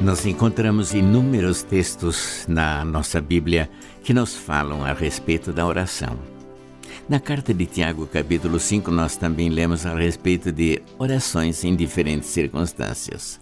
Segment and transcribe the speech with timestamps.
[0.00, 3.68] Nós encontramos inúmeros textos na nossa Bíblia
[4.02, 6.18] que nos falam a respeito da oração.
[7.06, 12.30] Na carta de Tiago, capítulo 5, nós também lemos a respeito de orações em diferentes
[12.30, 13.38] circunstâncias.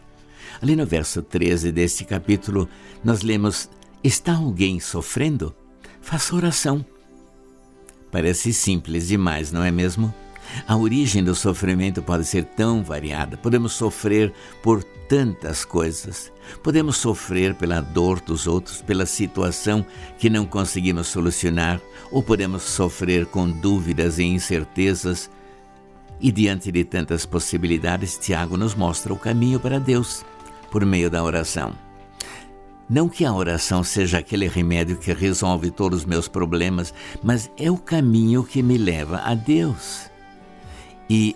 [0.61, 2.69] Ali no verso 13 deste capítulo,
[3.05, 3.71] nós lemos:
[4.03, 5.55] Está alguém sofrendo?
[6.01, 6.85] Faça oração.
[8.11, 10.13] Parece simples demais, não é mesmo?
[10.67, 13.37] A origem do sofrimento pode ser tão variada.
[13.37, 16.33] Podemos sofrer por tantas coisas.
[16.63, 19.85] Podemos sofrer pela dor dos outros, pela situação
[20.19, 25.31] que não conseguimos solucionar, ou podemos sofrer com dúvidas e incertezas.
[26.21, 30.25] E diante de tantas possibilidades, Tiago nos mostra o caminho para Deus
[30.71, 31.73] por meio da oração.
[32.89, 37.71] Não que a oração seja aquele remédio que resolve todos os meus problemas, mas é
[37.71, 40.11] o caminho que me leva a Deus.
[41.09, 41.35] E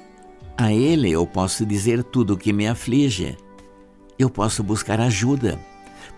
[0.57, 3.37] a Ele eu posso dizer tudo o que me aflige.
[4.19, 5.59] Eu posso buscar ajuda,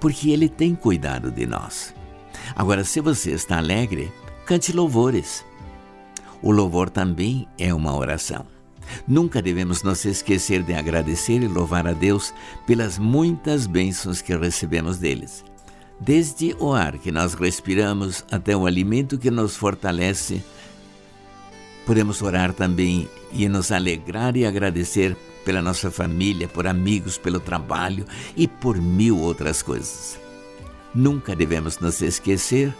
[0.00, 1.94] porque Ele tem cuidado de nós.
[2.54, 4.12] Agora, se você está alegre,
[4.44, 5.44] cante louvores.
[6.42, 8.44] O louvor também é uma oração.
[9.08, 12.34] Nunca devemos nos esquecer de agradecer e louvar a Deus
[12.66, 15.44] pelas muitas bênçãos que recebemos deles.
[15.98, 20.42] Desde o ar que nós respiramos até o alimento que nos fortalece
[21.86, 28.06] Podemos orar também e nos alegrar e agradecer pela nossa família, por amigos, pelo trabalho
[28.36, 30.18] e por mil outras coisas.
[30.94, 32.74] Nunca devemos nos esquecer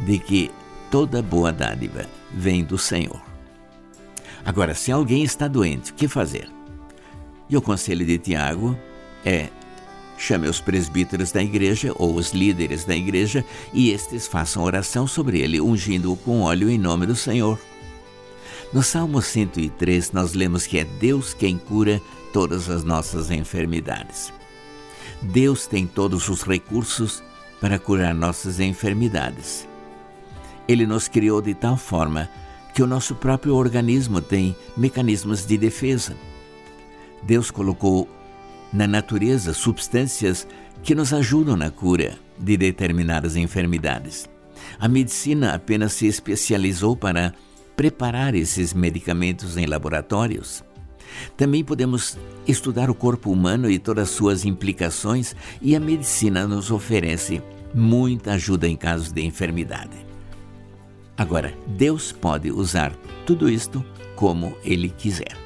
[0.00, 0.50] de que
[0.90, 3.20] toda boa dádiva vem do Senhor.
[4.44, 6.48] Agora, se alguém está doente, o que fazer?
[7.50, 8.78] E o conselho de Tiago
[9.24, 9.48] é:
[10.16, 15.40] chame os presbíteros da igreja ou os líderes da igreja e estes façam oração sobre
[15.40, 17.58] ele, ungindo-o com óleo em nome do Senhor.
[18.70, 22.02] No Salmo 103, nós lemos que é Deus quem cura
[22.34, 24.30] todas as nossas enfermidades.
[25.22, 27.22] Deus tem todos os recursos
[27.62, 29.66] para curar nossas enfermidades.
[30.68, 32.28] Ele nos criou de tal forma
[32.74, 36.14] que o nosso próprio organismo tem mecanismos de defesa.
[37.22, 38.06] Deus colocou
[38.70, 40.46] na natureza substâncias
[40.82, 44.28] que nos ajudam na cura de determinadas enfermidades.
[44.78, 47.34] A medicina apenas se especializou para
[47.78, 50.64] preparar esses medicamentos em laboratórios.
[51.36, 56.72] Também podemos estudar o corpo humano e todas as suas implicações, e a medicina nos
[56.72, 57.40] oferece
[57.72, 59.96] muita ajuda em casos de enfermidade.
[61.16, 62.92] Agora, Deus pode usar
[63.24, 63.84] tudo isto
[64.16, 65.36] como Ele quiser.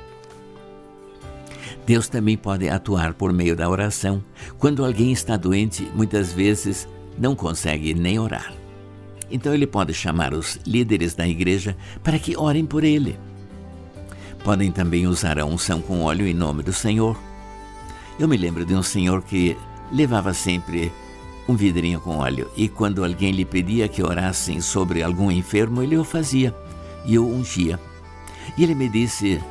[1.85, 4.25] Deus também pode atuar por meio da oração.
[4.59, 6.89] Quando alguém está doente, muitas vezes
[7.19, 8.62] não consegue nem orar.
[9.33, 13.19] Então ele pode chamar os líderes da igreja para que orem por ele.
[14.45, 17.17] Podem também usar a unção com óleo em nome do Senhor.
[18.21, 19.57] Eu me lembro de um senhor que
[19.91, 20.93] levava sempre
[21.49, 25.97] um vidrinho com óleo e quando alguém lhe pedia que orassem sobre algum enfermo, ele
[25.97, 26.55] o fazia
[27.07, 27.81] e o ungia.
[28.59, 29.43] E ele me disse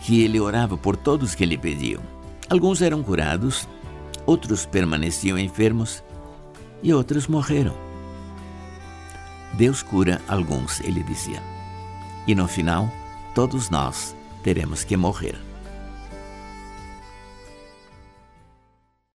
[0.00, 2.00] que ele orava por todos que lhe pediam.
[2.48, 3.68] Alguns eram curados,
[4.24, 6.02] outros permaneciam enfermos
[6.82, 7.89] e outros morreram.
[9.52, 11.42] Deus cura alguns, ele dizia.
[12.26, 12.90] E no final,
[13.34, 15.49] todos nós teremos que morrer.